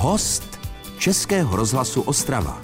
[0.00, 0.58] Host
[0.98, 2.60] Českého rozhlasu Ostrava.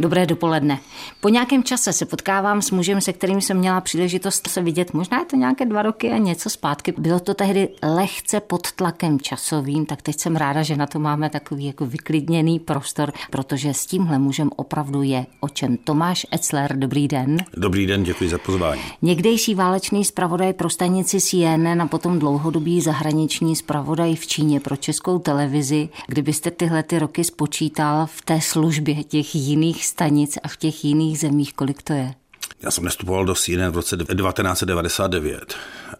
[0.00, 0.80] Dobré dopoledne.
[1.20, 5.18] Po nějakém čase se potkávám s mužem, se kterým jsem měla příležitost se vidět, možná
[5.18, 6.94] je to nějaké dva roky a něco zpátky.
[6.98, 11.30] Bylo to tehdy lehce pod tlakem časovým, tak teď jsem ráda, že na to máme
[11.30, 15.76] takový jako vyklidněný prostor, protože s tímhle mužem opravdu je o čem.
[15.76, 17.36] Tomáš Etzler, dobrý den.
[17.56, 18.82] Dobrý den, děkuji za pozvání.
[19.02, 25.18] Někdejší válečný zpravodaj pro stanici CNN a potom dlouhodobý zahraniční zpravodaj v Číně pro českou
[25.18, 25.88] televizi.
[26.06, 30.91] Kdybyste tyhle ty roky spočítal v té službě těch jiných stanic a v těch jiných
[30.92, 32.14] jiných zemích, kolik to je?
[32.62, 35.54] Já jsem nastupoval do CNN v roce 1999.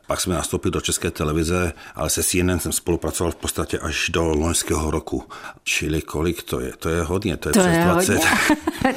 [0.06, 4.29] Pak jsem nastoupil do České televize, ale se CNN jsem spolupracoval v podstatě až do
[4.29, 5.24] loňského roku.
[5.65, 6.73] Čili kolik to je?
[6.79, 8.12] To je hodně, to je to přes je 20.
[8.15, 8.29] Hodně.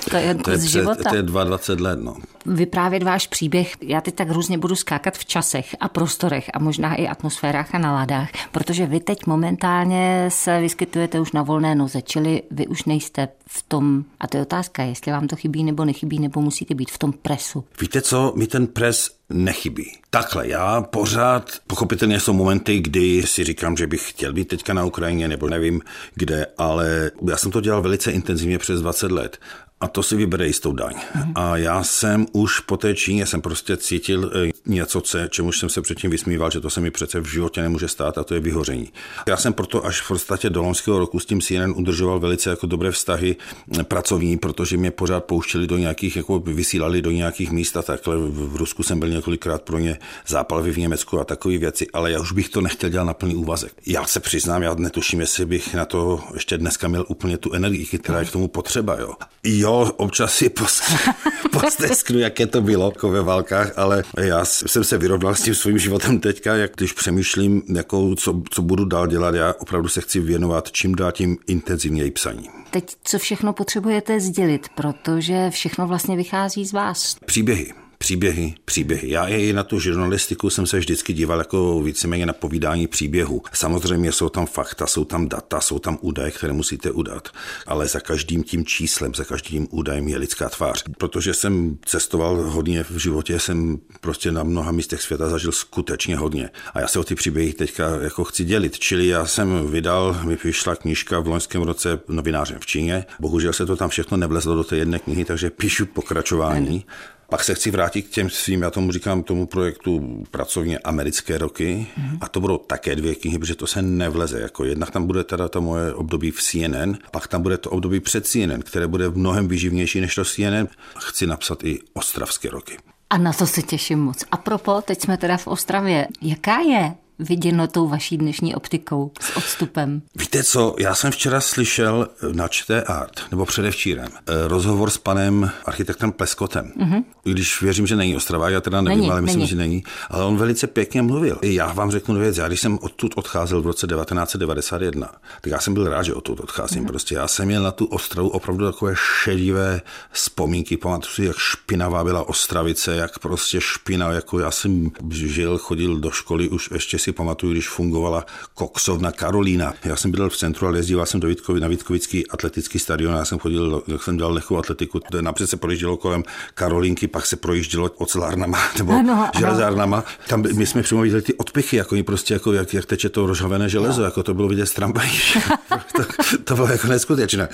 [0.09, 1.09] to je to je, přes, života.
[1.09, 2.15] To je 22 let, no.
[2.45, 6.95] Vyprávět váš příběh, já teď tak různě budu skákat v časech a prostorech a možná
[6.95, 12.41] i atmosférách a naladách, protože vy teď momentálně se vyskytujete už na volné noze, čili
[12.51, 16.19] vy už nejste v tom, a to je otázka, jestli vám to chybí nebo nechybí,
[16.19, 17.63] nebo musíte být v tom presu.
[17.81, 19.91] Víte co, mi ten pres nechybí.
[20.09, 24.85] Takhle, já pořád, pochopitelně jsou momenty, kdy si říkám, že bych chtěl být teďka na
[24.85, 25.81] Ukrajině, nebo nevím
[26.15, 29.37] kde, ale já jsem to dělal velice intenzivně přes 20 let
[29.81, 30.93] a to si vybere jistou daň.
[31.15, 31.31] Mm.
[31.35, 35.81] A já jsem už po té Číně jsem prostě cítil eh, něco, čemu jsem se
[35.81, 38.91] předtím vysmíval, že to se mi přece v životě nemůže stát a to je vyhoření.
[39.27, 42.67] Já jsem proto až v podstatě do loňského roku s tím CNN udržoval velice jako
[42.67, 43.35] dobré vztahy
[43.83, 48.17] pracovní, protože mě pořád pouštěli do nějakých, jako vysílali do nějakých míst a takhle.
[48.17, 52.19] V Rusku jsem byl několikrát pro ně zápalvy v Německu a takové věci, ale já
[52.19, 53.73] už bych to nechtěl dělat na plný úvazek.
[53.85, 57.85] Já se přiznám, já netuším, jestli bych na to ještě dneska měl úplně tu energii,
[57.85, 58.99] která je k tomu potřeba.
[58.99, 59.13] Jo.
[59.43, 60.49] Jo, občas si
[61.51, 65.77] postesknu, jaké to bylo jako ve válkách, ale já jsem se vyrovnal s tím svým
[65.77, 70.19] životem teďka, jak když přemýšlím, jako, co, co budu dál dělat, já opravdu se chci
[70.19, 72.49] věnovat čím dál tím intenzivněji psaní.
[72.69, 77.15] Teď co všechno potřebujete sdělit, protože všechno vlastně vychází z vás.
[77.25, 79.09] Příběhy příběhy, příběhy.
[79.09, 83.41] Já i na tu žurnalistiku jsem se vždycky díval jako víceméně na povídání příběhu.
[83.53, 87.29] Samozřejmě jsou tam fakta, jsou tam data, jsou tam údaje, které musíte udat,
[87.67, 90.83] ale za každým tím číslem, za každým údajem je lidská tvář.
[90.97, 96.49] Protože jsem cestoval hodně v životě, jsem prostě na mnoha místech světa zažil skutečně hodně.
[96.73, 98.79] A já se o ty příběhy teďka jako chci dělit.
[98.79, 103.05] Čili já jsem vydal, mi vyšla knížka v loňském roce novinářem v Číně.
[103.19, 106.85] Bohužel se to tam všechno nevlezlo do té jedné knihy, takže píšu pokračování.
[107.29, 111.87] Pak se chci vrátit k těm svým, já tomu říkám, tomu projektu pracovně americké roky
[111.97, 112.17] mm-hmm.
[112.21, 114.41] a to budou také dvě knihy, protože to se nevleze.
[114.41, 117.99] Jako jednak tam bude teda to moje období v CNN, pak tam bude to období
[117.99, 120.67] před CNN, které bude mnohem výživnější než to CNN.
[120.99, 122.77] Chci napsat i ostravské roky.
[123.09, 124.23] A na to se těším moc.
[124.31, 126.07] A propo, teď jsme teda v Ostravě.
[126.21, 130.01] Jaká je viděno tou vaší dnešní optikou s odstupem?
[130.15, 135.51] Víte co, já jsem včera slyšel na ČT Art, nebo předevčírem, eh, rozhovor s panem
[135.65, 136.71] architektem Pleskotem.
[136.79, 137.03] Mm-hmm.
[137.23, 139.49] Když věřím, že není Ostrava, já teda nevím, není, ale myslím, není.
[139.49, 139.83] že není.
[140.09, 141.39] Ale on velice pěkně mluvil.
[141.41, 145.11] Já vám řeknu věc, já když jsem odtud odcházel v roce 1991,
[145.41, 146.83] tak já jsem byl rád, že odtud odcházím.
[146.83, 146.87] Mm-hmm.
[146.87, 148.93] Prostě já jsem měl na tu Ostravu opravdu takové
[149.23, 150.77] šedivé vzpomínky.
[150.77, 156.11] Pamatuju si, jak špinavá byla Ostravice, jak prostě špina, jako já jsem žil, chodil do
[156.11, 159.73] školy už ještě si pamatuju, když fungovala koksovna Karolína.
[159.83, 163.15] Já jsem bydlel v centru, ale jezdíval jsem do Vítkovi, na Vítkovický atletický stadion.
[163.15, 166.23] Já jsem chodil, jak jsem dělal lehkou atletiku, napřed se projíždělo kolem
[166.53, 170.03] Karolínky, pak se projíždělo ocelárnama nebo ano, železárnama.
[170.27, 173.69] Tam my jsme přímo viděli ty odpichy, jako prostě jako jak, jak teče to rozhavené
[173.69, 174.05] železo, no.
[174.05, 175.19] jako to bylo vidět z tramvají.
[175.95, 176.03] to,
[176.43, 177.49] to, bylo jako neskutečné.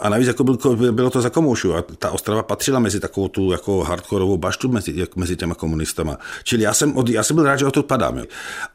[0.00, 3.52] A navíc jako byl, bylo to za komoušu a ta Ostrava patřila mezi takovou tu
[3.52, 6.18] jako hardkorovou baštu mezi, jak, mezi těma komunistama.
[6.44, 8.22] Čili já jsem, od, já jsem byl rád, že o to padám.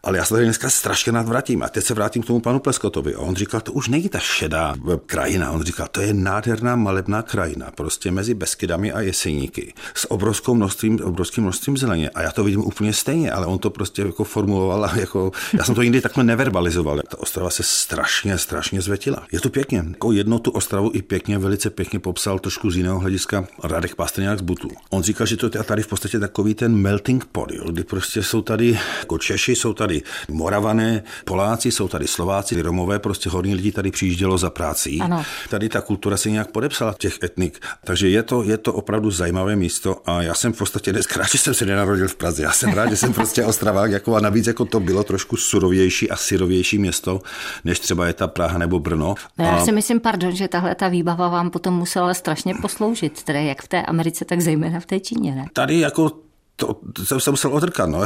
[0.06, 1.64] Ale já se tady dneska strašně nadvratím.
[1.64, 3.16] A teď se vrátím k tomu panu Pleskotovi.
[3.16, 4.76] A on říkal, to už není ta šedá
[5.06, 5.52] krajina.
[5.52, 9.74] On říkal, to je nádherná malebná krajina, prostě mezi Beskydami a Jeseníky.
[9.94, 12.10] S obrovskou množstvím, obrovským množstvím zeleně.
[12.10, 15.76] A já to vidím úplně stejně, ale on to prostě jako formuloval jako, já jsem
[15.76, 17.02] to nikdy takhle neverbalizoval.
[17.10, 19.24] Ta Ostrava se strašně, strašně zvetila.
[19.32, 19.86] Je to pěkně.
[19.90, 24.40] Jako jedno tu Ostravu i pěkně, velice pěkně popsal trošku z jiného hlediska Radek Pastrňák
[24.40, 24.70] z Butu.
[24.90, 28.24] On říkal, že to je tady v podstatě takový ten melting pot, jo, kdy prostě
[28.24, 29.93] jsou tady jako Češi, jsou tady
[30.28, 35.02] Moravané, Poláci, jsou tady Slováci, Romové, prostě hodně lidí tady přijíždělo za prací.
[35.02, 35.26] Ano.
[35.50, 37.60] Tady ta kultura se nějak podepsala těch etnik.
[37.84, 41.28] Takže je to, je to opravdu zajímavé místo a já jsem v podstatě dneska rád,
[41.32, 42.44] že jsem se nenarodil v Praze.
[42.44, 46.10] Já jsem rád, že jsem prostě Ostravák, jako a navíc jako to bylo trošku surovější
[46.10, 47.22] a syrovější město,
[47.64, 49.16] než třeba je ta Praha nebo Brno.
[49.38, 53.46] No, já si myslím, pardon, že tahle ta výbava vám potom musela strašně posloužit, tedy
[53.46, 55.46] jak v té Americe, tak zejména v té Číně, ne?
[55.54, 56.12] Tady jako
[56.56, 58.06] To, to jsem musel odrkat, no.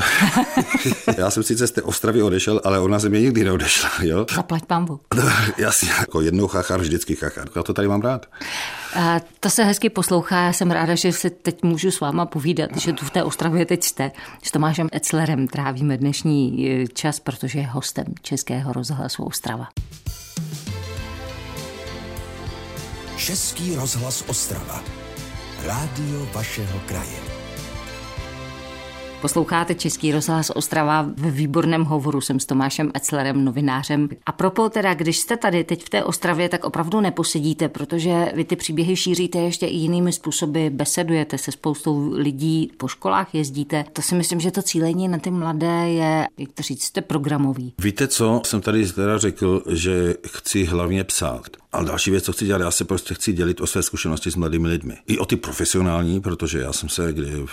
[1.17, 4.25] Já jsem sice z té Ostravy odešel, ale ona ze mě nikdy neodešla, jo.
[4.35, 4.99] Zaplať pambu.
[5.57, 7.49] Jasně, jako jednou chachar, vždycky chachar.
[7.55, 8.25] Já to tady mám rád.
[8.95, 12.77] A to se hezky poslouchá, já jsem ráda, že se teď můžu s váma povídat,
[12.77, 14.11] že tu v té Ostravě teď jste.
[14.43, 19.67] S Tomášem Eclerem trávíme dnešní eh, čas, protože je hostem Českého rozhlasu Ostrava.
[23.17, 24.83] Český rozhlas Ostrava.
[25.65, 27.36] Rádio vašeho kraje.
[29.21, 34.09] Posloucháte Český rozhlas Ostrava v výborném hovoru jsem s Tomášem Eclerem, novinářem.
[34.25, 38.43] A propo teda, když jste tady teď v té Ostravě, tak opravdu neposedíte, protože vy
[38.43, 43.85] ty příběhy šíříte ještě i jinými způsoby, besedujete se spoustou lidí, po školách jezdíte.
[43.93, 47.73] To si myslím, že to cílení na ty mladé je, jak to říct, jste programový.
[47.81, 51.47] Víte co, jsem tady teda řekl, že chci hlavně psát.
[51.71, 54.35] Ale další věc, co chci dělat, já se prostě chci dělit o své zkušenosti s
[54.35, 54.97] mladými lidmi.
[55.07, 57.45] I o ty profesionální, protože já jsem se kdy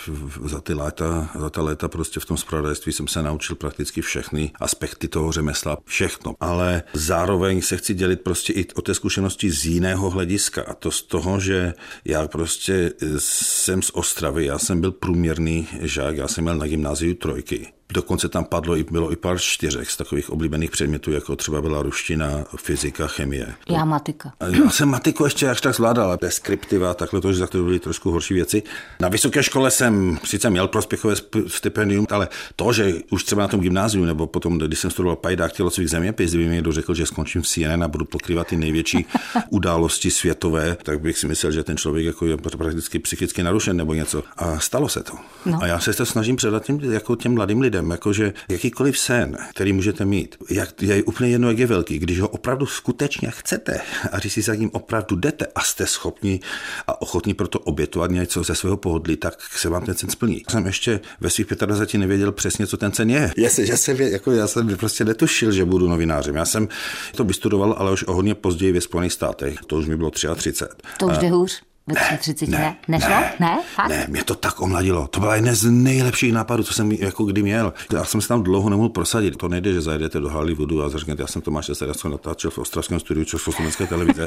[0.44, 4.52] za ty léta, za ta léta prostě v tom spravodajství jsem se naučil prakticky všechny
[4.60, 6.34] aspekty toho řemesla, všechno.
[6.40, 10.62] Ale zároveň se chci dělit prostě i o té zkušenosti z jiného hlediska.
[10.62, 11.74] A to z toho, že
[12.04, 17.14] já prostě jsem z Ostravy, já jsem byl průměrný žák, já jsem měl na gymnáziu
[17.14, 17.72] trojky.
[17.94, 21.82] Dokonce tam padlo i, bylo i pár čtyřek z takových oblíbených předmětů, jako třeba byla
[21.82, 23.54] ruština, fyzika, chemie.
[23.70, 24.32] Já matika.
[24.40, 28.10] Já jsem matiku ještě až tak zvládal, ale deskriptiva, takhle to, že to byly trošku
[28.10, 28.62] horší věci.
[29.00, 31.14] Na vysoké škole jsem sice měl prospěchové
[31.46, 35.52] stipendium, ale to, že už třeba na tom gymnáziu nebo potom, když jsem studoval pajdák
[35.52, 39.06] tělocvik zeměpis, kdyby mi někdo řekl, že skončím v CNN a budu pokrývat ty největší
[39.50, 43.94] události světové, tak bych si myslel, že ten člověk jako je prakticky psychicky narušen nebo
[43.94, 44.22] něco.
[44.36, 45.12] A stalo se to.
[45.46, 45.58] No.
[45.62, 49.36] A já se to snažím předat těm, jako těm mladým lidem lidem, jakože jakýkoliv sen,
[49.50, 53.80] který můžete mít, jak, je úplně jedno, jak je velký, když ho opravdu skutečně chcete
[54.12, 56.40] a když si za ním opravdu jdete a jste schopni
[56.86, 60.42] a ochotní pro to obětovat něco ze svého pohodlí, tak se vám ten sen splní.
[60.50, 63.32] Jsem ještě ve svých 25 nevěděl přesně, co ten sen je.
[63.36, 66.36] Jasně, že jsem, jako já jsem prostě netušil, že budu novinářem.
[66.36, 66.68] Já jsem
[67.16, 69.58] to vystudoval, ale už o hodně později ve Spojených státech.
[69.66, 70.52] To už mi bylo 33.
[70.98, 71.62] To už jde hůř.
[71.86, 73.10] Ve 30 ne, ne, nešlo?
[73.10, 75.06] Ne, ne, ne, mě to tak omladilo.
[75.06, 77.72] To byla jedna z nejlepších nápadů, co jsem jako kdy měl.
[77.92, 79.36] Já jsem se tam dlouho nemohl prosadit.
[79.36, 83.00] To nejde, že zajedete do Hollywoodu a řeknete, já jsem Tomáš Sedasko natáčel v ostravském
[83.00, 84.24] studiu Československé televize.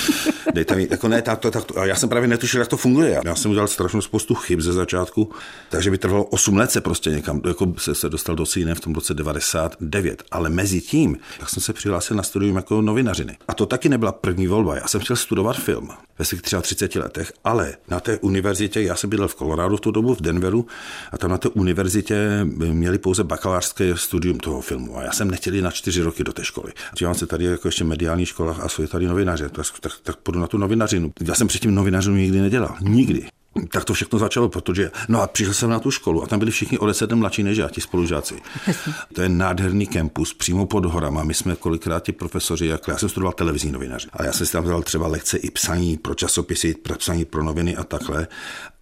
[0.54, 3.20] Dejte mi, jako ne, tak to, tak to, já jsem právě netušil, jak to funguje.
[3.24, 5.30] Já jsem udělal strašnou spoustu chyb ze začátku,
[5.68, 8.80] takže by trvalo 8 let se prostě někam, jako se, se dostal do CNN v
[8.80, 10.22] tom roce 99.
[10.30, 13.36] Ale mezi tím, jak jsem se přihlásil na studium jako novinařiny.
[13.48, 14.76] A to taky nebyla první volba.
[14.76, 19.10] Já jsem chtěl studovat film ve svých 33 letech, ale na té univerzitě, já jsem
[19.10, 20.66] bydlel v Coloradu v tu dobu, v Denveru,
[21.12, 24.98] a tam na té univerzitě měli pouze bakalářské studium toho filmu.
[24.98, 26.72] A já jsem nechtěl jít na čtyři roky do té školy.
[26.98, 30.40] Dívám se tady jako ještě mediální škola a jsou tady novináři, tak, tak, tak půjdu
[30.40, 31.12] na tu novinařinu.
[31.20, 32.76] Já jsem předtím novinařinu nikdy nedělal.
[32.80, 33.26] Nikdy
[33.68, 36.50] tak to všechno začalo, protože, no a přišel jsem na tu školu a tam byli
[36.50, 38.34] všichni o deset mladší než já, ti spolužáci.
[39.14, 41.24] To je nádherný kampus, přímo pod horama.
[41.24, 44.52] My jsme kolikrát ti profesoři, jako já jsem studoval televizní novinaři, a já jsem si
[44.52, 48.26] tam dal třeba lekce i psaní pro časopisy, pro psaní pro noviny a takhle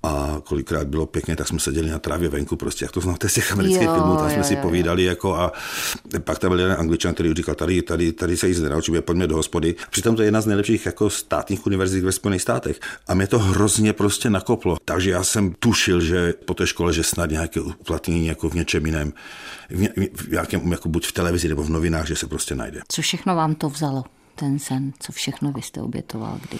[0.02, 3.34] a kolikrát bylo pěkně, tak jsme seděli na trávě venku, prostě jak to znáte z
[3.34, 4.60] těch amerických filmů, tam jsme jo, si jo.
[4.62, 5.52] povídali jako a
[6.18, 9.36] pak tam byl jeden angličan, který říkal, tady, tady, tady se jíst nenaučíme, pojďme do
[9.36, 9.74] hospody.
[9.90, 13.38] Přitom to je jedna z nejlepších jako státních univerzit ve Spojených státech a mě to
[13.38, 14.76] hrozně prostě nakoplo.
[14.84, 18.86] Takže já jsem tušil, že po té škole, že snad nějaké uplatnění jako v něčem
[18.86, 19.12] jiném,
[19.70, 22.80] v, v nějakém, jako buď v televizi nebo v novinách, že se prostě najde.
[22.88, 24.04] Co všechno vám to vzalo?
[24.38, 26.58] ten sen, co všechno vy jste obětoval, kdy?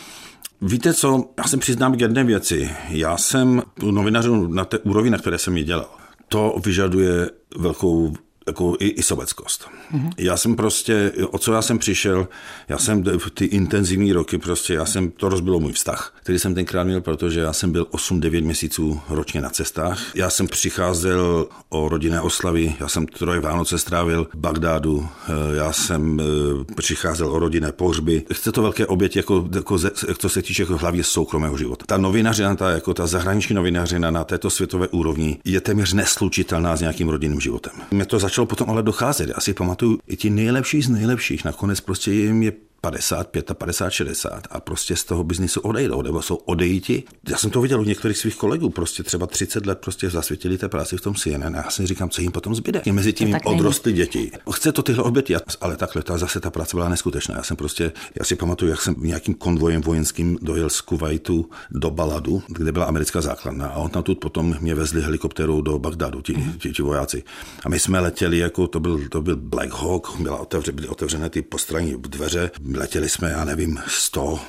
[0.63, 2.71] Víte co, já se přiznám k jedné věci.
[2.89, 5.89] Já jsem novinařů na té úrovni, na které jsem ji dělal,
[6.29, 8.13] to vyžaduje velkou
[8.49, 9.69] jako i, i sobeckost.
[9.95, 10.11] Mm-hmm.
[10.19, 12.29] Já jsem prostě, o co já jsem přišel,
[12.69, 16.55] já jsem v ty intenzivní roky prostě, já jsem, to rozbilo můj vztah, který jsem
[16.55, 20.17] tenkrát měl, protože já jsem byl 8-9 měsíců ročně na cestách.
[20.17, 25.73] Já jsem přicházel o rodinné oslavy, já jsem troje Vánoce strávil v Bagdádu, eh, já
[25.73, 28.23] jsem eh, přicházel o rodinné pohřby.
[28.33, 29.79] Chce to velké oběti, jako, jako
[30.19, 31.85] co se týče jako hlavně soukromého života.
[31.87, 36.81] Ta novinařina, ta, jako ta zahraniční novinařina na této světové úrovni je téměř neslučitelná s
[36.81, 37.73] nějakým rodinným životem.
[37.91, 39.29] Mě to začalo potom ale docházet.
[39.29, 44.43] Já si pamatuju, i ti nejlepší z nejlepších nakonec prostě jim je 50, 55, 60
[44.51, 47.03] a prostě z toho biznisu odejdou, nebo jsou odejiti.
[47.29, 50.69] Já jsem to viděl u některých svých kolegů, prostě třeba 30 let prostě zasvětili té
[50.69, 52.83] práci v tom CNN a já si říkám, co jim potom zbyde.
[52.85, 54.31] I mezi tím jim odrostly děti.
[54.53, 57.37] Chce to tyhle oběti, ale takhle ta, zase ta práce byla neskutečná.
[57.37, 61.91] Já jsem prostě, já si pamatuju, jak jsem nějakým konvojem vojenským dojel z Kuwaitu do
[61.91, 66.21] Baladu, kde byla americká základna a on tam tu potom mě vezli helikopterou do Bagdadu,
[66.21, 66.53] ti, mm.
[66.53, 67.23] ti, ti, vojáci.
[67.65, 71.31] A my jsme letěli, jako to byl, to byl Black Hawk, byla otevře, byly otevřené
[71.31, 74.41] ty postranní dveře, letěli jsme, já nevím, 100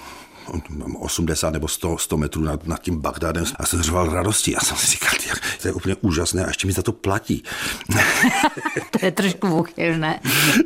[0.99, 4.51] 80 nebo 100, 100 metrů nad, nad tím Bagdádem a jsem řval radosti.
[4.51, 7.43] Já jsem si říkal, jak, to je úplně úžasné a ještě mi za to platí.
[8.91, 10.19] to je trošku vůchylné.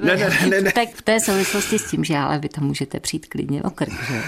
[0.04, 0.72] ne, ne, ne, ne.
[0.72, 3.94] Tak v té souvislosti s tím, že ale vy to můžete přijít klidně o krk,
[4.08, 4.24] že?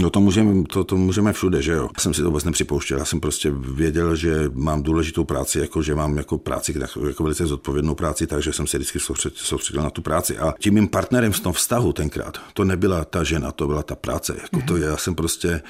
[0.00, 1.88] No to můžeme, to, to můžeme všude, že jo.
[1.96, 5.82] Já jsem si to vůbec nepřipouštěl, já jsem prostě věděl, že mám důležitou práci, jako
[5.82, 6.74] že mám jako práci,
[7.08, 8.98] jako velice zodpovědnou práci, takže jsem se vždycky
[9.34, 10.38] soustředil na tu práci.
[10.38, 13.94] A tím mým partnerem v tom vztahu tenkrát, to nebyla ta žena, to byla ta
[13.94, 14.36] práce.
[14.42, 14.66] Jako mm-hmm.
[14.66, 15.62] to, já jsem prostě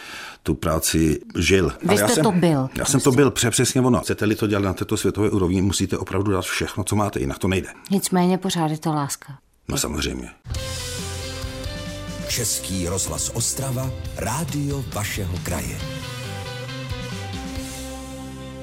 [0.42, 1.72] tu práci žil.
[1.82, 2.48] Vy jste já jsem, to byl.
[2.50, 2.92] Já prostě.
[2.92, 4.00] jsem to byl, přesně ono.
[4.00, 7.48] Chcete-li to dělat na této světové úrovni, musíte opravdu dát všechno, co máte, jinak to
[7.48, 7.68] nejde.
[7.90, 9.38] Nicméně pořád je to láska.
[9.68, 10.30] No samozřejmě.
[12.28, 15.78] Český rozhlas Ostrava, rádio vašeho kraje.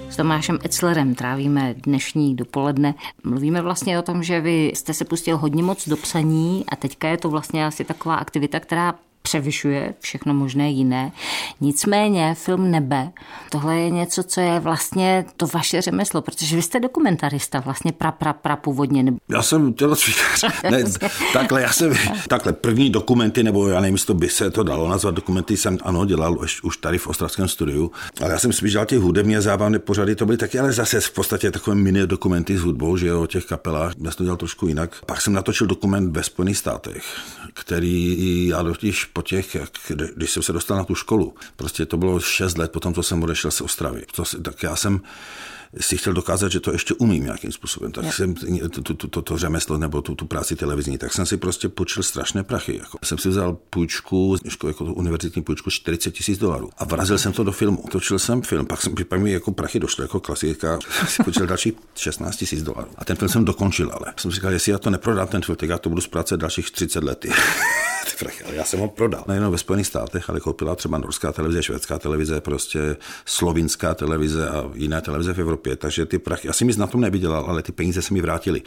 [0.09, 2.93] S Tomášem Etzlerem trávíme dnešní dopoledne.
[3.23, 7.07] Mluvíme vlastně o tom, že vy jste se pustil hodně moc do psaní a teďka
[7.07, 11.11] je to vlastně asi taková aktivita, která převyšuje všechno možné jiné.
[11.61, 13.11] Nicméně film Nebe,
[13.51, 18.11] tohle je něco, co je vlastně to vaše řemeslo, protože vy jste dokumentarista, vlastně pra,
[18.11, 19.13] pra, pra původně.
[19.29, 20.43] Já jsem tělocvikář.
[20.71, 20.83] ne,
[21.33, 21.93] takhle, já jsem,
[22.27, 25.77] takhle, první dokumenty, nebo já nevím, jestli to by se to dalo nazvat dokumenty, jsem
[25.83, 29.41] ano, dělal už, už tady v Ostravském studiu, ale já jsem spíš dělal ty hudebně
[29.41, 33.07] zábavné pořady, to byly taky, ale zase v podstatě takové mini dokumenty s hudbou, že
[33.07, 35.05] jo, o těch kapelách, já jsem to dělal trošku jinak.
[35.05, 37.03] Pak jsem natočil dokument ve Spojených státech,
[37.53, 39.69] který já totiž po těch, jak,
[40.15, 43.23] když jsem se dostal na tu školu, prostě to bylo 6 let potom, co jsem
[43.23, 45.01] odešel z Ostravy, to, tak já jsem
[45.79, 47.91] si chtěl dokázat, že to ještě umím nějakým způsobem.
[47.91, 48.15] Tak yeah.
[48.15, 48.35] jsem
[48.69, 52.03] to, to, to, to řemeslo nebo tu, tu práci televizní, tak jsem si prostě počil
[52.03, 52.77] strašné prachy.
[52.77, 52.97] Jako.
[53.03, 57.51] Jsem si vzal půjčku, jako univerzitní půjčku 40 tisíc dolarů a vrazil jsem to do
[57.51, 57.83] filmu.
[57.91, 61.73] Točil jsem film, pak, jsem, pak mi jako prachy došly jako klasika, si počil další
[61.95, 62.89] 16 tisíc dolarů.
[62.97, 65.55] A ten film jsem dokončil, ale jsem si říkal, jestli já to neprodám ten film,
[65.55, 67.03] tak já to budu zpracovat dalších 30
[68.11, 68.15] let.
[68.19, 69.23] prachy, ale já jsem ho prodal.
[69.27, 72.95] Nejenom ve Spojených státech, ale koupila třeba norská televize, švédská televize, prostě
[73.25, 75.75] slovinská televize a jiné televize v Evropě.
[75.75, 78.61] Takže ty prachy, já jsem nic na tom nevydělal, ale ty peníze se mi vrátily.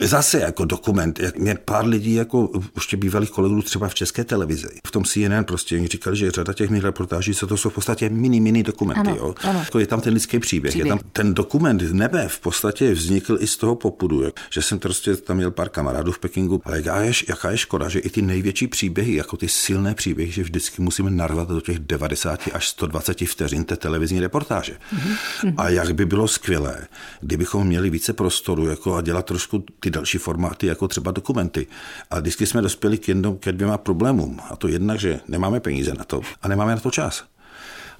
[0.00, 4.68] Zase jako dokument, jak mě pár lidí, jako už bývalých kolegů třeba v české televizi,
[4.86, 7.74] v tom CNN prostě oni říkali, že řada těch mých reportáží, co to jsou v
[7.74, 9.10] podstatě mini, mini dokumenty.
[9.10, 9.34] Ano, jo?
[9.42, 9.58] Ano.
[9.58, 10.86] Jako je tam ten lidský příběh, příběh.
[10.86, 15.16] Je tam ten dokument nebe v podstatě vznikl i z toho popudu, že jsem prostě
[15.16, 18.22] tam měl pár kamarádů v Pekingu, ale jaká je, jaká je škoda, že i ty
[18.22, 23.20] největší příběhy, jako ty silné příběhy, že vždycky musíme narvat do těch 90 až 120
[23.20, 24.72] vteřin té televizní reportáže.
[24.72, 25.54] Mm-hmm.
[25.56, 26.88] A jak by bylo skvělé,
[27.20, 31.66] kdybychom měli více prostoru jako a dělat trošku ty další formáty, jako třeba dokumenty.
[32.10, 34.40] A vždycky jsme dospěli k jednom, ke dvěma problémům.
[34.50, 37.24] A to jednak, že nemáme peníze na to a nemáme na to čas.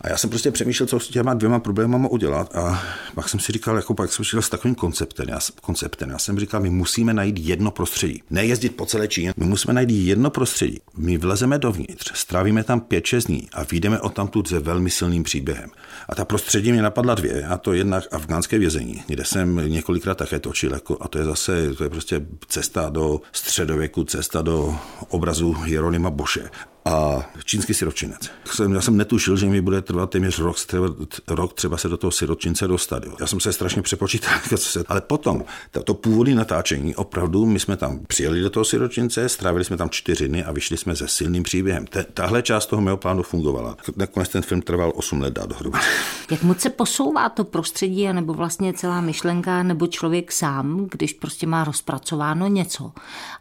[0.03, 2.57] A já jsem prostě přemýšlel, co s těma dvěma problémy udělat.
[2.57, 2.83] A
[3.15, 5.29] pak jsem si říkal, jako pak jsem šel s takovým konceptem.
[5.29, 6.11] Já, konceptem.
[6.11, 8.23] já jsem říkal, my musíme najít jedno prostředí.
[8.31, 9.33] Nejezdit po celé Číně.
[9.37, 10.79] My musíme najít jedno prostředí.
[10.97, 15.71] My vlezeme dovnitř, strávíme tam 5-6 dní a vyjdeme o tamtud se velmi silným příběhem.
[16.09, 20.41] A ta prostředí mě napadla dvě, a to jednak afgánské vězení, kde jsem několikrát také
[20.41, 24.77] točil, jako, a to je zase, to je prostě cesta do středověku, cesta do
[25.09, 26.51] obrazu Jeronima Boše
[26.85, 28.31] a čínský siročinec.
[28.75, 30.87] Já jsem netušil, že mi bude trvat téměř rok, třeba,
[31.29, 33.05] rok třeba se do toho siročince dostat.
[33.05, 33.17] Jo.
[33.21, 34.33] Já jsem se strašně přepočítal,
[34.89, 35.45] ale potom
[35.85, 40.29] to, původní natáčení, opravdu my jsme tam přijeli do toho siročince, strávili jsme tam čtyři
[40.29, 41.85] dny a vyšli jsme se silným příběhem.
[42.15, 43.77] tahle část toho mého plánu fungovala.
[43.97, 45.85] Nakonec ten film trval 8 let dát dohromady.
[46.31, 51.47] Jak moc se posouvá to prostředí, nebo vlastně celá myšlenka, nebo člověk sám, když prostě
[51.47, 52.93] má rozpracováno něco.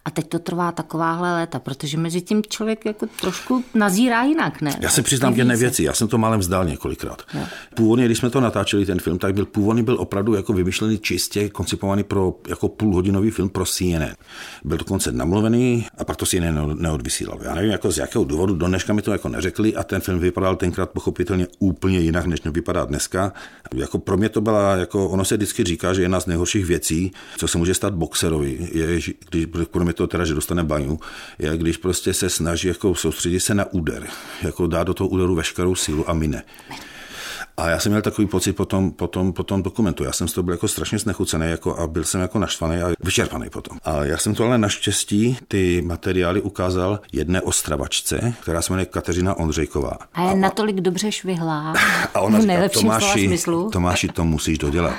[0.05, 4.77] A teď to trvá takováhle léta, protože mezi tím člověk jako trošku nazírá jinak, ne?
[4.79, 7.21] Já se přiznám k jedné věci, já jsem to málem vzdal několikrát.
[7.33, 7.41] Jo.
[7.75, 11.49] Původně, když jsme to natáčeli, ten film, tak byl původně byl opravdu jako vymyšlený čistě,
[11.49, 14.15] koncipovaný pro jako půlhodinový film pro CNN.
[14.63, 17.39] Byl dokonce namluvený a pak to CNN neodvysílal.
[17.41, 20.19] Já nevím, jako z jakého důvodu, do dneška mi to jako neřekli a ten film
[20.19, 23.33] vypadal tenkrát pochopitelně úplně jinak, než vypadá dneska.
[23.73, 27.11] Jako pro mě to byla, jako ono se vždycky říká, že jedna z nejhorších věcí,
[27.37, 29.13] co se může stát boxerovi, je, když,
[29.71, 30.99] kromě toho teda, že dostane baňu,
[31.39, 34.07] je, když prostě se snaží jako soustředit se na úder,
[34.41, 36.43] jako dá do toho úderu veškerou sílu a mine.
[37.57, 40.03] A já jsem měl takový pocit potom, potom, potom dokumentu.
[40.03, 42.91] Já jsem z toho byl jako strašně znechucený jako, a byl jsem jako naštvaný a
[43.03, 43.77] vyčerpaný potom.
[43.83, 49.33] A já jsem to ale naštěstí ty materiály ukázal jedné ostravačce, která se jmenuje Kateřina
[49.37, 49.97] Ondřejková.
[50.13, 51.73] A je a, natolik dobře švihlá.
[52.13, 53.39] A ona říká, Tomáši,
[53.71, 54.95] Tomáši, to musíš dodělat.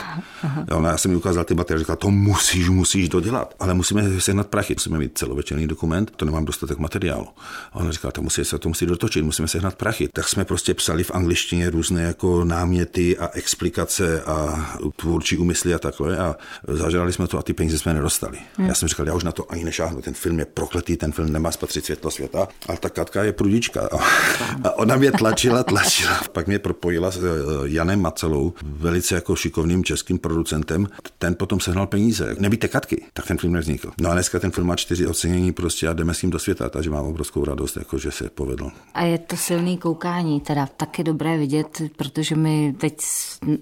[0.71, 4.21] A ona, já jsem mi ukázal ty materiály, říkala, to musíš, musíš dodělat, ale musíme
[4.21, 7.27] sehnat prachy, musíme mít celovečerný dokument, to nemám dostatek materiálu.
[7.73, 10.09] A ona říká, to musí se to musí dotočit, musíme sehnat prachy.
[10.13, 15.79] Tak jsme prostě psali v angličtině různé jako náměty a explikace a tvůrčí úmysly a
[15.79, 16.37] takhle a
[16.69, 18.39] zažrali jsme to a ty peníze jsme nedostali.
[18.57, 18.69] Hmm.
[18.69, 21.33] Já jsem říkal, já už na to ani nešáhnu, ten film je prokletý, ten film
[21.33, 23.89] nemá spatřit světlo světa, ale ta Katka je prudička.
[24.65, 26.21] A ona mě tlačila, tlačila.
[26.33, 27.21] Pak mě propojila s eh,
[27.65, 30.89] Janem Macelou, velice jako šikovným českým producentem.
[31.19, 32.37] Ten potom sehnal peníze.
[32.39, 33.93] Nebýte Katky, tak ten film nevznikl.
[34.01, 36.69] No a dneska ten film má čtyři ocenění prostě a jdeme s ním do světa,
[36.69, 38.71] takže mám obrovskou radost, jako že se povedlo.
[38.95, 43.03] A je to silný koukání, teda taky dobré vidět, protože my teď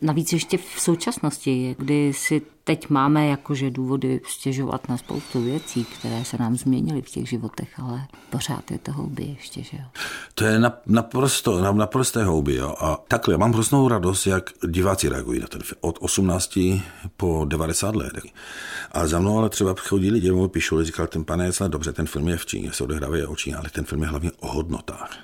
[0.02, 6.24] navíc ještě v současnosti, kdy si teď máme jakože důvody stěžovat na spoustu věcí, které
[6.24, 9.84] se nám změnily v těch životech, ale pořád je to houby ještě, že jo?
[10.34, 12.74] To je naprosto, na, naprosté houby, jo.
[12.80, 15.78] A takhle, mám hroznou radost, jak diváci reagují na ten film.
[15.80, 16.58] Od 18
[17.16, 18.12] po 90 let.
[18.92, 22.36] A za mnou ale třeba chodí lidi, píšou, říkal ten pane, dobře, ten film je
[22.36, 25.16] v Číně, se odehrává o Číně, ale ten film je hlavně o hodnotách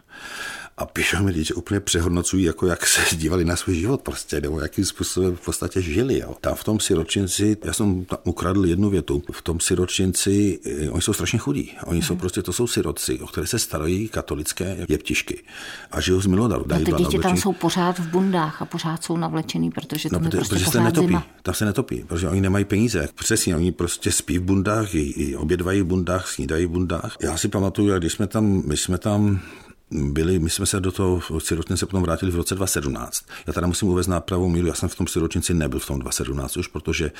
[0.78, 4.40] a píšou mi lidi, že úplně přehodnocují, jako jak se dívali na svůj život prostě,
[4.40, 6.18] nebo jakým způsobem v podstatě žili.
[6.18, 6.36] Jo.
[6.40, 11.02] Tam v tom siročinci, já jsem tam ukradl jednu větu, v tom siročinci, eh, oni
[11.02, 11.72] jsou strašně chudí.
[11.84, 12.20] Oni jsou mhm.
[12.20, 15.42] prostě, to jsou sirotci, o které se starají katolické jeptišky
[15.90, 16.64] a žijou z milodaru.
[16.68, 20.20] No ty děti tam jsou pořád v bundách a pořád jsou navlečený, protože to no,
[20.20, 21.06] protože, prostě protože se netopí.
[21.06, 21.26] Zima.
[21.42, 23.08] Tam se netopí, protože oni nemají peníze.
[23.14, 27.16] Přesně, oni prostě spí v bundách, i, i obědvají v bundách, snídají v bundách.
[27.20, 29.40] Já si pamatuju, když jsme tam, my jsme tam
[29.90, 33.24] byli, my jsme se do toho sirotnice potom vrátili v roce 2017.
[33.46, 35.98] Já teda musím uvést na pravou míru, já jsem v tom sirotnici nebyl v tom
[35.98, 37.12] 2017 už, protože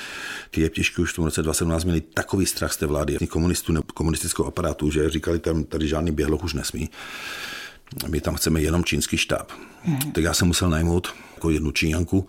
[0.50, 3.86] ty jeptišky už v tom roce 2017 měli takový strach z té vlády, komunistů nebo
[3.94, 6.90] komunistickou aparátu, že říkali tam, tady žádný běhloch už nesmí.
[8.08, 9.52] My tam chceme jenom čínský štáb.
[9.82, 10.12] Hmm.
[10.12, 12.26] Tak já jsem musel najmout jako jednu číňanku.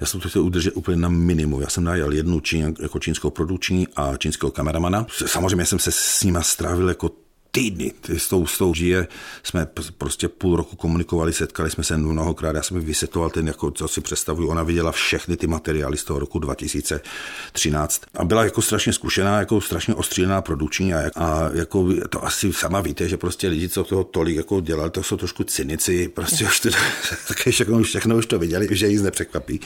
[0.00, 1.60] Já jsem to chtěl udržet úplně na minimum.
[1.60, 5.06] Já jsem najal jednu číňan, jako čínskou produkční a čínského kameramana.
[5.26, 7.10] Samozřejmě jsem se s nima strávil jako
[7.56, 7.92] týdny.
[8.16, 9.08] S tou, s tou žije
[9.42, 9.66] jsme
[9.98, 14.00] prostě půl roku komunikovali, setkali jsme se mnohokrát, já jsem vysvětloval ten, jako, co si
[14.00, 19.38] představuju, ona viděla všechny ty materiály z toho roku 2013 a byla jako strašně zkušená,
[19.38, 23.84] jako strašně ostřílená produkční a, a jako to asi sama víte, že prostě lidi, co
[23.84, 26.68] toho tolik jako dělali, to jsou trošku cynici, prostě už to,
[27.28, 29.60] také všechno, všechno už to viděli, že jí nepřekvapí.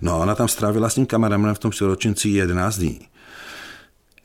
[0.00, 3.00] No a ona tam strávila s tím kameramanem v tom siročinci 11 dní.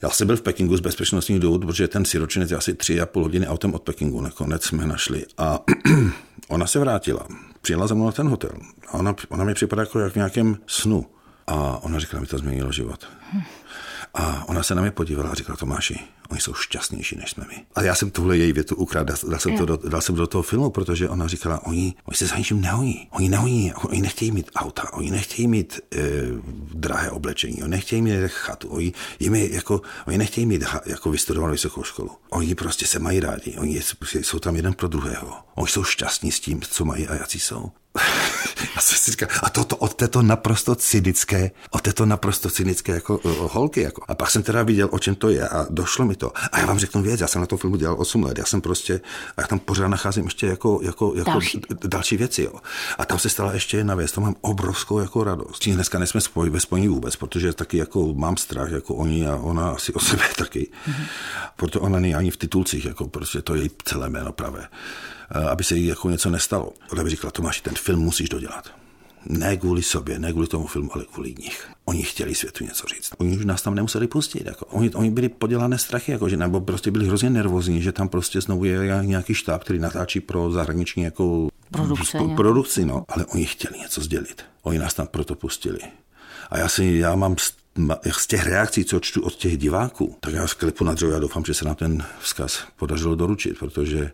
[0.06, 3.24] Já jsem byl v Pekingu z bezpečnostních důvodů, protože ten siročinec asi tři a půl
[3.24, 4.22] hodiny autem od Pekingu.
[4.22, 5.26] Nakonec jsme našli.
[5.38, 5.60] A
[6.48, 7.28] ona se vrátila.
[7.62, 8.52] Přijela za mnou na ten hotel.
[8.88, 11.06] A ona, ona mi připadá jako jak v nějakém snu.
[11.48, 13.08] A ona říkala, mi to změnilo život.
[14.13, 17.66] A ona se na mě podívala a říkala, Tomáši, oni jsou šťastnější, než jsme my.
[17.76, 20.28] A já jsem tuhle její větu ukradl, dal, dal, jsem to do, dal jsem do
[20.28, 23.08] toho filmu, protože ona říkala, oni, oni se za ničím nehojí.
[23.12, 26.02] Oni nehojí, oni nechtějí mít auta, oni nechtějí mít e,
[26.74, 31.84] drahé oblečení, oni nechtějí mít chatu, oni, jim jako, oni nechtějí mít jako vystudovanou vysokou
[31.84, 32.12] školu.
[32.30, 33.82] Oni prostě se mají rádi, oni
[34.22, 35.34] jsou tam jeden pro druhého.
[35.56, 37.72] Oni jsou šťastní s tím, co mají a jací jsou.
[38.80, 43.32] Jsem si říkal, a toto od této naprosto cynické, od této naprosto cynické jako uh,
[43.52, 43.82] holky.
[43.82, 44.04] Jako.
[44.08, 46.32] A pak jsem teda viděl, o čem to je a došlo mi to.
[46.51, 48.62] A já vám řeknu věc, já jsem na tom filmu dělal 8 let, já jsem
[48.62, 49.01] prostě,
[49.38, 51.62] a já tam pořád nacházím ještě jako, jako, jako další.
[51.88, 52.43] další věci.
[52.43, 52.54] Jo.
[52.97, 55.60] A tam se stala ještě jedna věc, to mám obrovskou jako radost.
[55.60, 59.36] Tím dneska nejsme spoj, ve spojení vůbec, protože taky jako mám strach, jako oni a
[59.36, 60.71] ona asi o sebe taky.
[60.88, 61.06] Mm-hmm.
[61.56, 64.67] Proto ona není ani v titulcích, jako prostě to je její celé jméno pravé.
[65.32, 66.73] Eh, aby se jí jako něco nestalo.
[66.91, 68.71] Ale by říkala, Tomáš, ten film musíš dodělat.
[69.26, 71.68] Ne kvůli sobě, ne kvůli tomu filmu, ale kvůli nich.
[71.86, 73.10] Oni chtěli světu něco říct.
[73.18, 74.46] Oni už nás tam nemuseli pustit.
[74.46, 74.66] Jako.
[74.66, 78.42] Oni, oni byli podělané strachy, jako, že, nebo prostě byli hrozně nervózní, že tam prostě
[78.42, 83.06] znovu je nějaký štáb, který natáčí pro zahraniční jako produkce, produkci, no.
[83.08, 84.42] ale oni chtěli něco sdělit.
[84.62, 85.80] Oni nás tam proto pustili.
[86.50, 87.36] A já si, já mám
[88.18, 91.46] z těch reakcí, co čtu od těch diváků, tak já sklepu na dřevo, já doufám,
[91.46, 94.12] že se nám ten vzkaz podařilo doručit, protože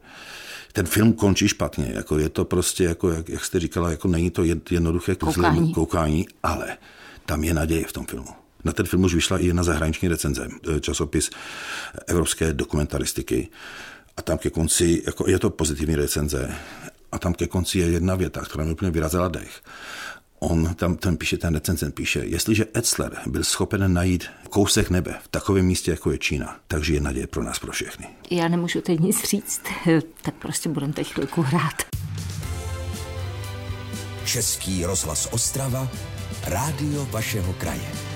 [0.72, 1.92] ten film končí špatně.
[1.94, 5.74] Jako je to prostě, jako, jak, jak jste říkala, jako není to jednoduché koukání.
[5.74, 6.78] koukání, ale
[7.26, 8.30] tam je naděje v tom filmu.
[8.64, 11.30] Na ten film už vyšla i jedna zahraniční recenze, e, časopis
[12.08, 13.50] evropské dokumentaristiky.
[14.18, 16.56] A tam ke konci, jako je to pozitivní recenze,
[17.12, 19.62] a tam ke konci je jedna věta, která mi úplně vyrazila dech
[20.44, 25.28] on tam ten píše, ten recenzent píše, jestliže Etzler byl schopen najít kousek nebe v
[25.28, 28.08] takovém místě, jako je Čína, takže je naděje pro nás, pro všechny.
[28.32, 29.62] Já nemůžu teď nic říct,
[30.22, 31.74] tak prostě budeme teď chvilku hrát.
[34.26, 35.90] Český rozhlas Ostrava,
[36.48, 38.11] rádio vašeho kraje.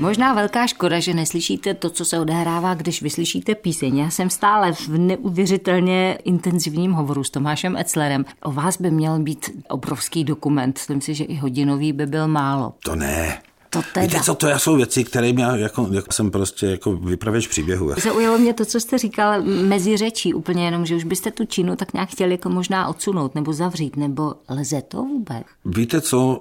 [0.00, 3.98] Možná velká škoda, že neslyšíte to, co se odehrává, když vyslyšíte píseň.
[3.98, 8.24] Já jsem stále v neuvěřitelně intenzivním hovoru s Tomášem Etzlerem.
[8.42, 10.76] O vás by měl být obrovský dokument.
[10.76, 12.74] Myslím si, že i hodinový by byl málo.
[12.84, 13.38] To ne.
[13.70, 14.06] To teda.
[14.06, 17.90] Víte co, to jsou věci, které mě jako, jako jsem prostě jako vypravěč příběhu.
[18.02, 21.76] Zaujalo mě to, co jste říkal mezi řečí úplně jenom, že už byste tu Čínu
[21.76, 25.44] tak nějak chtěli jako možná odsunout nebo zavřít, nebo lze to vůbec?
[25.64, 26.40] Víte co,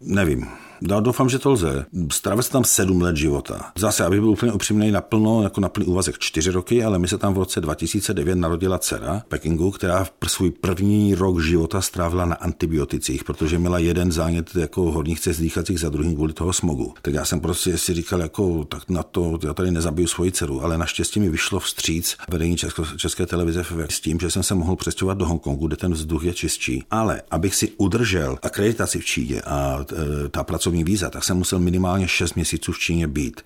[0.00, 0.46] nevím.
[0.90, 1.86] Já doufám, že to lze.
[2.12, 3.72] Strávil jsem tam sedm let života.
[3.78, 7.18] Zase, aby byl úplně upřímný, naplno, jako na plný úvazek čtyři roky, ale mi se
[7.18, 13.24] tam v roce 2009 narodila dcera Pekingu, která svůj první rok života strávila na antibioticích,
[13.24, 16.94] protože měla jeden zánět jako horních cest dýchacích za druhým kvůli toho smogu.
[17.02, 20.64] Tak já jsem prostě si říkal, jako tak na to, já tady nezabiju svoji dceru,
[20.64, 24.76] ale naštěstí mi vyšlo vstříc vedení Česko, České televize s tím, že jsem se mohl
[24.76, 26.84] přestěhovat do Hongkongu, kde ten vzduch je čistší.
[26.90, 29.84] Ale abych si udržel akreditaci v Číně a
[30.24, 33.40] e, ta pracovní pracovní víza, tak jsem musel minimálně 6 měsíců v Číně být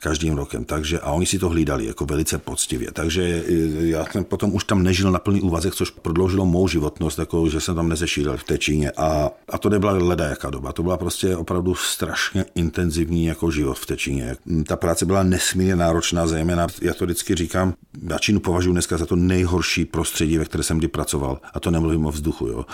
[0.00, 0.64] každým rokem.
[0.64, 2.92] Takže, a oni si to hlídali jako velice poctivě.
[2.92, 7.18] Takže e, já jsem potom už tam nežil na plný úvazek, což prodloužilo mou životnost,
[7.18, 8.90] jako, že jsem tam nezešídel v té Číně.
[8.96, 10.72] A, a to nebyla leda jaká doba.
[10.72, 14.36] To byla prostě opravdu strašně intenzivní jako život v té Číně.
[14.66, 17.74] Ta práce byla nesmírně náročná, zejména, já to vždycky říkám,
[18.08, 21.40] já Čínu považuji dneska za to nejhorší prostředí, ve které jsem kdy pracoval.
[21.54, 22.46] A to nemluvím o vzduchu.
[22.46, 22.64] Jo.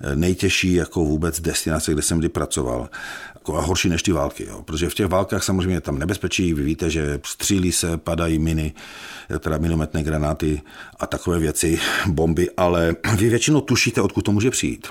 [0.00, 2.88] E, nejtěžší jako vůbec destinace, kde jsem kdy pracoval
[3.52, 4.46] a horší než ty války.
[4.46, 4.62] Jo.
[4.62, 8.72] Protože v těch válkách samozřejmě tam nebezpečí, vy víte, že střílí se, padají miny,
[9.38, 10.62] teda minometné granáty
[11.00, 14.88] a takové věci, bomby, ale vy většinou tušíte, odkud to může přijít.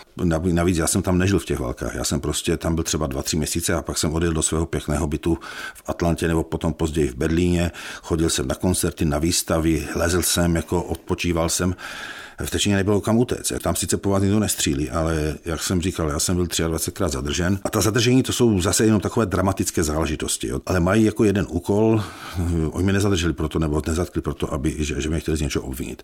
[0.51, 3.23] Navíc já jsem tam nežil v těch válkách, já jsem prostě tam byl třeba dva,
[3.23, 5.37] tři měsíce a pak jsem odjel do svého pěkného bytu
[5.73, 10.55] v Atlantě nebo potom později v Berlíně, chodil jsem na koncerty, na výstavy, lezl jsem,
[10.55, 11.75] jako odpočíval jsem
[12.45, 13.51] v Tečíně nebylo kam utéct.
[13.61, 17.59] Tam sice po vás nikdo nestřílí, ale jak jsem říkal, já jsem byl 23krát zadržen.
[17.63, 20.47] A ta zadržení to jsou zase jenom takové dramatické záležitosti.
[20.47, 20.59] Jo.
[20.65, 22.03] Ale mají jako jeden úkol,
[22.71, 26.03] oni mě nezadrželi proto, nebo nezatkli proto, aby, že, že mě chtěli z něčeho obvinit.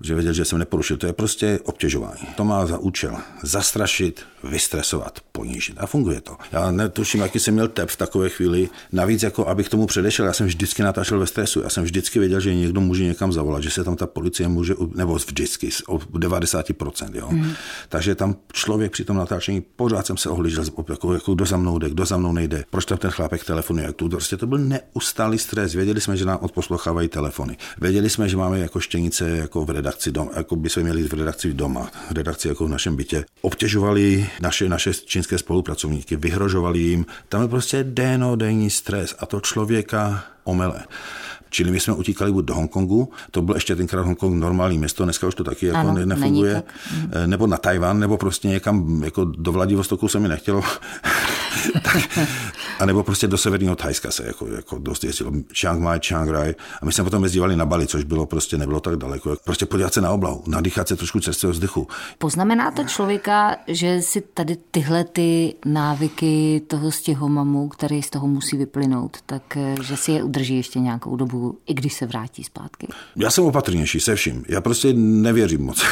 [0.00, 0.96] Že věděli, že jsem neporušil.
[0.96, 2.26] To je prostě obtěžování.
[2.36, 5.76] To má za účel zastrašit, vystresovat, ponížit.
[5.78, 6.36] A funguje to.
[6.52, 8.68] Já netuším, jaký jsem měl tep v takové chvíli.
[8.92, 11.60] Navíc, jako abych tomu předešel, já jsem vždycky natáčel ve stresu.
[11.62, 14.74] Já jsem vždycky věděl, že někdo může někam zavolat, že se tam ta policie může,
[14.94, 17.14] nebo vždycky o 90%.
[17.14, 17.28] Jo.
[17.30, 17.52] Mm.
[17.88, 21.78] Takže tam člověk při tom natáčení pořád jsem se ohlížel, jako, jako kdo za mnou
[21.78, 23.86] jde, kdo za mnou nejde, proč tam ten chlápek telefonuje.
[23.86, 25.74] Jak tu, prostě to byl neustálý stres.
[25.74, 27.56] Věděli jsme, že nám odposlouchávají telefony.
[27.80, 31.12] Věděli jsme, že máme jako štěnice jako v redakci doma, jako by jsme měli v
[31.12, 33.24] redakci doma, v redakci jako v našem bytě.
[33.40, 37.06] Obtěžovali naše, naše čínské spolupracovníky, vyhrožovali jim.
[37.28, 37.84] Tam je prostě
[38.36, 40.84] denní stres a to člověka omele.
[41.50, 45.26] Čili my jsme utíkali buď do Hongkongu, to byl ještě tenkrát Hongkong normální město, dneska
[45.26, 46.64] už to taky jako ano, nefunguje, tak.
[47.12, 50.62] Eh, nebo na Tajvan, nebo prostě někam jako do Vladivostoku se mi nechtělo.
[52.78, 55.32] a nebo prostě do severního Thajska se jako, jako dost jezdilo.
[55.54, 56.54] Chiang Mai, Chiang Rai.
[56.82, 59.36] A my jsme potom jezdívali na Bali, což bylo prostě nebylo tak daleko.
[59.44, 61.88] Prostě podívat se na oblahu, nadýchat se trošku čerstvého vzduchu.
[62.18, 68.56] Poznamená to člověka, že si tady tyhle ty návyky toho stěhomamu, který z toho musí
[68.56, 72.88] vyplynout, tak eh, že si je udrží ještě nějakou dobu, i když se vrátí zpátky.
[73.16, 74.44] Já jsem opatrnější se vším.
[74.48, 75.84] Já prostě nevěřím moc.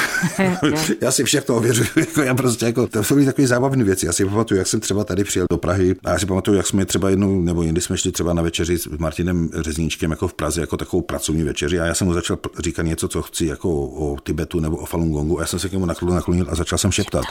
[1.01, 1.89] já si všechno ověřuju.
[1.97, 4.07] Jako já prostě jako, to jsou takové zábavné věci.
[4.07, 6.67] Já si pamatuju, jak jsem třeba tady přijel do Prahy a já si pamatuju, jak
[6.67, 10.35] jsme třeba jednou nebo jindy jsme šli třeba na večeři s Martinem Řezníčkem jako v
[10.35, 13.71] Praze, jako takovou pracovní večeři a já jsem mu začal říkat něco, co chci jako
[13.87, 16.79] o Tibetu nebo o Falun Gongu a já jsem se k němu naklonil a začal
[16.79, 17.25] jsem šeptat.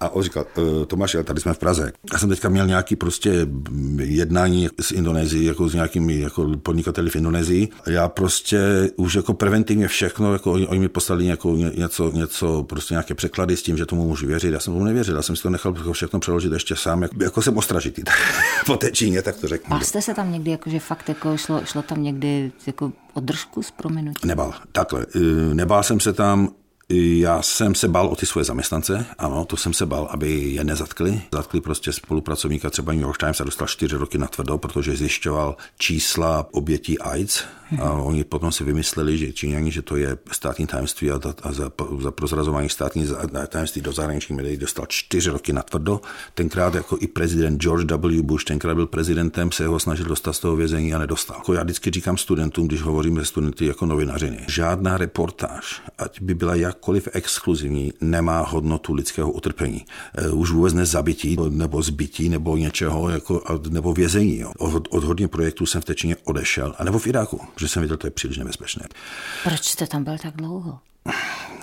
[0.00, 0.46] A on říkal,
[0.82, 1.92] e, Tomáš, tady jsme v Praze.
[2.12, 3.46] Já jsem teďka měl nějaký prostě
[3.98, 7.68] jednání s Indonésií, jako s nějakými jako podnikateli v Indonésii.
[7.86, 12.94] Já prostě už jako preventivně všechno, jako oni, oni mi poslali jako něco, něco, prostě
[12.94, 14.52] nějaké překlady s tím, že tomu můžu věřit.
[14.52, 17.42] Já jsem tomu nevěřil, já jsem si to nechal všechno přeložit ještě sám, jako, jako
[17.42, 18.02] jsem ostražitý
[18.66, 19.70] po té Číně, tak to řeknu.
[19.70, 23.62] Bál jste se tam někdy, jakože fakt jako šlo, šlo tam někdy jako o držku
[23.62, 24.28] s prominutím?
[24.28, 25.06] Nebál, takhle.
[25.14, 26.48] E, nebál jsem se tam,
[26.90, 30.64] já jsem se bál o ty svoje zaměstnance, ano, to jsem se bál, aby je
[30.64, 31.22] nezatkli.
[31.32, 35.56] Zatkli prostě spolupracovníka třeba New York Times a dostal čtyři roky na tvrdo, protože zjišťoval
[35.78, 37.42] čísla obětí AIDS
[37.82, 41.72] a oni potom si vymysleli, že Číňani, že to je státní tajemství a, a za,
[42.00, 43.08] za prozrazování státní
[43.48, 46.00] tajemství do zahraničních médií dostal čtyři roky na tvrdo.
[46.34, 48.22] Tenkrát jako i prezident George W.
[48.22, 51.36] Bush, tenkrát byl prezidentem, se ho snažil dostat z toho vězení a nedostal.
[51.36, 56.34] Jako já vždycky říkám studentům, když hovořím se studenty jako novinařiny, žádná reportáž, ať by
[56.34, 59.86] byla jakkoliv exkluzivní, nemá hodnotu lidského utrpení.
[60.14, 64.38] E, už vůbec nezabití, nebo zbytí, nebo něčeho, jako, nebo vězení.
[64.38, 64.52] Jo.
[64.58, 67.96] Od, od hodně projektů jsem v Tečíně odešel, a nebo v Iráku protože jsem viděl,
[67.96, 68.86] to je příliš nebezpečné.
[69.44, 70.78] Proč jste tam byl tak dlouho?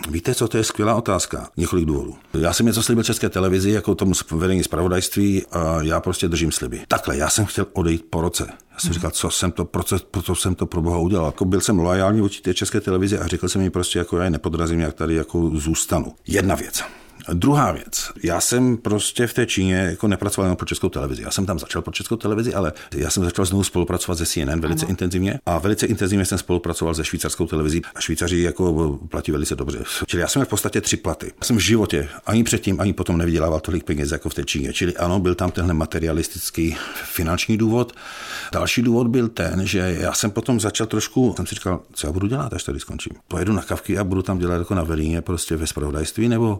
[0.09, 1.49] Víte, co to je skvělá otázka?
[1.57, 2.15] Několik důvodů.
[2.33, 6.81] Já jsem něco slíbil České televizi, jako tomu vedení zpravodajství a já prostě držím sliby.
[6.87, 8.47] Takhle, já jsem chtěl odejít po roce.
[8.73, 11.25] Já jsem říkal, co jsem to, proč, proč jsem to pro boha udělal.
[11.25, 14.23] Jako byl jsem loajální vůči té České televizi a řekl jsem mi prostě, jako já
[14.23, 16.15] je nepodrazím, jak tady jako zůstanu.
[16.27, 16.83] Jedna věc.
[17.33, 18.11] Druhá věc.
[18.23, 21.23] Já jsem prostě v té Číně jako nepracoval jenom pro českou televizi.
[21.23, 24.59] Já jsem tam začal pro českou televizi, ale já jsem začal znovu spolupracovat se CNN
[24.59, 24.89] velice ano.
[24.89, 29.83] intenzivně a velice intenzivně jsem spolupracoval se švýcarskou televizí a Švýcaři jako platí velice dobře.
[30.05, 31.25] Čili já jsem měl v podstatě tři platy.
[31.25, 34.73] Já jsem v životě ani předtím, ani potom nevydělával tolik peněz jako v té Číně.
[34.73, 37.93] Čili ano, byl tam tenhle materialistický finanční důvod.
[38.51, 42.13] Další důvod byl ten, že já jsem potom začal trošku, jsem si říkal, co já
[42.13, 43.13] budu dělat, až tady skončím.
[43.27, 46.59] Pojedu na kavky a budu tam dělat jako na velíně, prostě ve spravodajství, nebo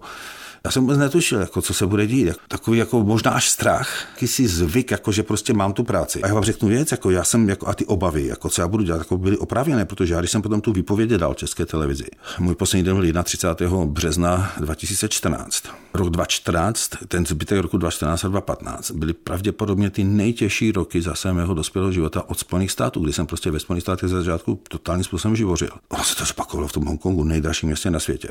[0.65, 2.28] já jsem vůbec netušil, jako, co se bude dít.
[2.47, 6.21] Takový jako možná až strach, jakýsi zvyk, jako, že prostě mám tu práci.
[6.21, 8.67] A já vám řeknu věc, jako já jsem jako, a ty obavy, jako, co já
[8.67, 12.06] budu dělat, jako byly oprávněné, protože já, když jsem potom tu výpověď dal České televizi,
[12.39, 13.86] můj poslední den byl 31.
[13.86, 15.63] března 2014.
[15.93, 21.54] Rok 2014, ten zbytek roku 2014 a 2015 byly pravděpodobně ty nejtěžší roky zase mého
[21.54, 25.36] dospělého života od Spojených států, kdy jsem prostě ve Spojených státech za začátku totálním způsobem
[25.36, 25.69] živořil.
[25.89, 28.30] Ono se to zopakovalo v tom Hongkongu, nejdražším městě na světě,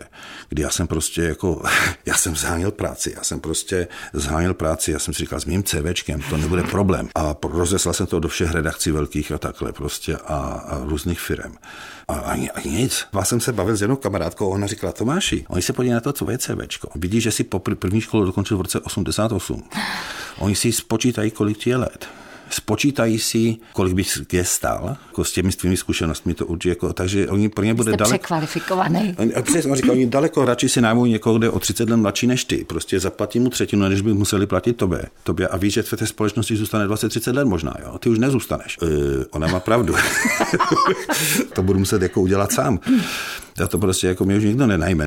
[0.49, 1.62] kdy já jsem prostě jako,
[2.07, 5.63] já jsem zháněl práci, já jsem prostě zháněl práci, já jsem si říkal s mým
[5.63, 7.09] CVčkem, to nebude problém.
[7.15, 11.55] A rozeslal jsem to do všech redakcí velkých a takhle prostě a, a různých firm.
[12.09, 13.05] A ani, ani nic.
[13.15, 16.13] Já jsem se bavil s jednou kamarádkou, ona říkala, Tomáši, oni se podívají na to,
[16.13, 16.89] co je CVčko.
[16.95, 19.63] Vidí, že si po první školu dokončil v roce 88.
[20.39, 22.09] Oni si spočítají, kolik ti je let
[22.55, 27.29] spočítají si, kolik bys je stál, jako s těmi tvými zkušenostmi, to určitě, jako, takže
[27.29, 28.19] oni pro ně bude daleko...
[28.19, 29.17] překvalifikovaný.
[29.43, 32.27] Přesně, on říká, oni daleko radši si najmou někoho, kde je o 30 let mladší
[32.27, 32.65] než ty.
[32.65, 35.05] Prostě zaplatí mu třetinu, než by museli platit tobě.
[35.25, 37.99] tobě a víš, že v té společnosti zůstane 20-30 let možná, jo?
[37.99, 38.79] Ty už nezůstaneš.
[38.83, 38.88] Uh,
[39.31, 39.95] ona má pravdu.
[41.55, 42.79] to budu muset jako udělat sám.
[43.59, 45.07] Já to prostě jako mě už nikdo nenajme.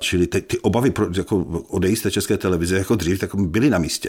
[0.00, 1.36] Čili ty, ty obavy pro, jako
[1.68, 4.08] odejít z té české televize jako dřív, tak byly na místě.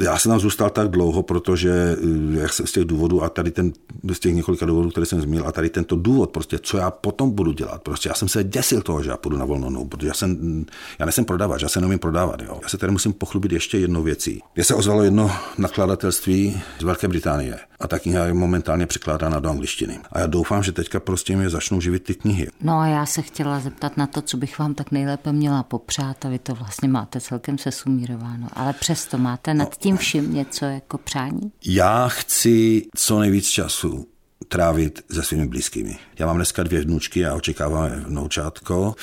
[0.00, 3.50] Já jsem tam zůstal tak dlouho, protože eh, jak jsem z těch důvodů a tady
[3.50, 3.72] ten,
[4.12, 7.30] z těch několika důvodů, které jsem zmínil, a tady tento důvod, prostě, co já potom
[7.30, 7.82] budu dělat.
[7.82, 10.64] Prostě já jsem se děsil toho, že já půjdu na volnou, protože já jsem,
[10.98, 12.42] já nejsem prodavač, já se nemím prodávat.
[12.42, 12.58] Jo.
[12.62, 14.42] Já se tady musím pochlubit ještě jednou věcí.
[14.54, 19.50] Mně se ozvalo jedno nakladatelství z Velké Británie a ta kniha je momentálně překládána do
[19.50, 19.98] angličtiny.
[20.12, 22.48] A já doufám, že teďka prostě mě začnou živit ty knihy.
[22.60, 26.24] No a já se chtěla zeptat na to, co bych vám tak nejlépe měla popřát
[26.24, 28.48] a vy to vlastně máte celkem sesumírováno.
[28.52, 31.52] Ale přesto máte nad tím vším něco jako přání?
[31.64, 34.06] Já chci co nejvíc času
[34.48, 35.98] trávit se svými blízkými.
[36.18, 38.94] Já mám dneska dvě vnučky a očekávám vnoučátko.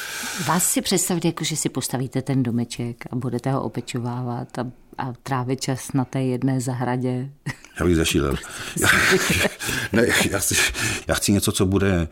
[0.48, 5.14] Vás si představit, jako že si postavíte ten domeček a budete ho opečovávat a, a
[5.24, 7.30] trávit čas na té jedné zahradě.
[7.80, 8.36] Já bych zašílel.
[8.82, 8.88] Já,
[9.92, 10.56] ne, já, chci,
[11.08, 12.08] já chci něco, co bude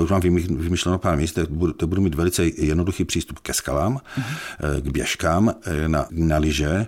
[0.00, 1.38] už mám vymyšleno pár míst,
[1.76, 4.80] to budu mít velice jednoduchý přístup ke skalám, uh-huh.
[4.80, 6.86] k běžkám, eh, na, na lyže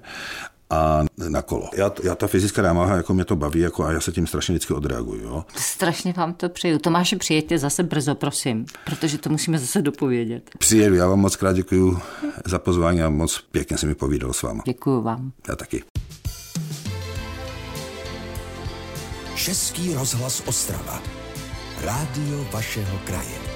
[0.70, 1.70] a na kolo.
[1.76, 4.52] Já, já ta fyzická námaha, jako mě to baví jako, a já se tím strašně
[4.52, 5.22] vždycky odreaguju.
[5.22, 5.44] Jo.
[5.56, 6.78] Strašně vám to přeju.
[6.78, 10.50] Tomáši, přijďte zase brzo, prosím, protože to musíme zase dopovědět.
[10.58, 11.98] Přijedu, já vám moc krát děkuji
[12.44, 14.61] za pozvání a moc pěkně se mi povídal s vámi.
[14.66, 15.32] Děkuji vám.
[15.48, 15.84] Já taky.
[19.34, 21.02] Český rozhlas Ostrava.
[21.84, 23.47] Rádio vašeho kraje.